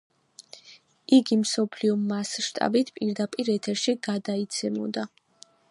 იგი 1.17 1.37
მსოფლიო 1.41 1.99
მასშტაბით 2.13 2.91
პირდაპირ 2.97 3.53
ეთერში 3.57 3.97
გადაიცემოდა. 4.13 5.07